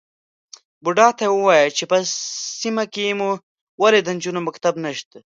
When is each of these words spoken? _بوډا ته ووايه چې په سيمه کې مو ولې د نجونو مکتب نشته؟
_بوډا 0.83 1.07
ته 1.19 1.25
ووايه 1.29 1.67
چې 1.77 1.83
په 1.91 1.97
سيمه 2.59 2.83
کې 2.93 3.05
مو 3.19 3.29
ولې 3.81 3.99
د 4.03 4.07
نجونو 4.17 4.39
مکتب 4.47 4.73
نشته؟ 4.85 5.17